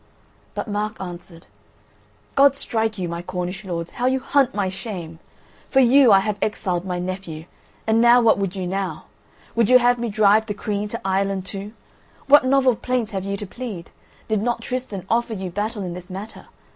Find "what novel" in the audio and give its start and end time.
12.25-12.75